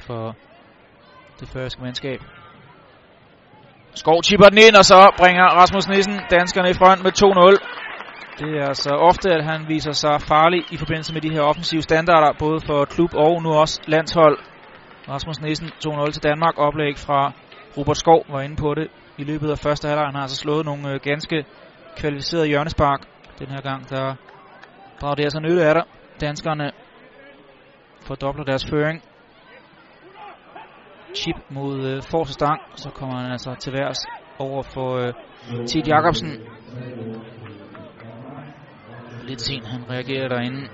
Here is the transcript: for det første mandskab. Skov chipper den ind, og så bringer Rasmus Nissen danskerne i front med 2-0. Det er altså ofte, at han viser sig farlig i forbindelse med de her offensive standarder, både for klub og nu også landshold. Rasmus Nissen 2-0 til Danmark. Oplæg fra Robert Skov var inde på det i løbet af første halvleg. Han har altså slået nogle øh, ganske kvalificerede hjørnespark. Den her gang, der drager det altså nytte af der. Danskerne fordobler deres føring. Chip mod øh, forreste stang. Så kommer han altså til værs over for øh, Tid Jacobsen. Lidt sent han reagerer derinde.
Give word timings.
for 0.00 0.36
det 1.40 1.48
første 1.48 1.82
mandskab. 1.82 2.20
Skov 3.94 4.22
chipper 4.22 4.48
den 4.48 4.58
ind, 4.58 4.76
og 4.76 4.84
så 4.84 5.14
bringer 5.18 5.44
Rasmus 5.44 5.88
Nissen 5.88 6.20
danskerne 6.30 6.70
i 6.70 6.74
front 6.74 7.02
med 7.02 7.12
2-0. 7.22 7.74
Det 8.38 8.50
er 8.60 8.66
altså 8.66 8.90
ofte, 8.90 9.30
at 9.30 9.44
han 9.44 9.68
viser 9.68 9.92
sig 9.92 10.20
farlig 10.20 10.62
i 10.70 10.76
forbindelse 10.76 11.12
med 11.12 11.20
de 11.20 11.32
her 11.32 11.40
offensive 11.40 11.82
standarder, 11.82 12.32
både 12.38 12.60
for 12.66 12.84
klub 12.84 13.14
og 13.14 13.42
nu 13.42 13.50
også 13.52 13.80
landshold. 13.86 14.38
Rasmus 15.08 15.40
Nissen 15.40 15.68
2-0 15.86 16.10
til 16.10 16.22
Danmark. 16.22 16.54
Oplæg 16.58 16.98
fra 16.98 17.32
Robert 17.76 17.96
Skov 17.96 18.24
var 18.28 18.40
inde 18.40 18.56
på 18.56 18.74
det 18.74 18.88
i 19.18 19.24
løbet 19.24 19.50
af 19.50 19.58
første 19.58 19.88
halvleg. 19.88 20.06
Han 20.06 20.14
har 20.14 20.22
altså 20.22 20.36
slået 20.36 20.64
nogle 20.64 20.90
øh, 20.90 21.00
ganske 21.02 21.44
kvalificerede 21.96 22.46
hjørnespark. 22.46 23.00
Den 23.38 23.46
her 23.46 23.60
gang, 23.60 23.90
der 23.90 24.14
drager 25.00 25.14
det 25.14 25.24
altså 25.24 25.40
nytte 25.40 25.64
af 25.64 25.74
der. 25.74 25.82
Danskerne 26.20 26.70
fordobler 28.06 28.44
deres 28.44 28.66
føring. 28.70 29.02
Chip 31.18 31.36
mod 31.50 31.86
øh, 31.90 32.02
forreste 32.10 32.34
stang. 32.34 32.60
Så 32.76 32.90
kommer 32.90 33.16
han 33.16 33.32
altså 33.32 33.54
til 33.62 33.72
værs 33.72 34.00
over 34.38 34.62
for 34.62 34.90
øh, 34.96 35.12
Tid 35.68 35.82
Jacobsen. 35.86 36.30
Lidt 39.22 39.40
sent 39.40 39.66
han 39.66 39.90
reagerer 39.90 40.28
derinde. 40.28 40.68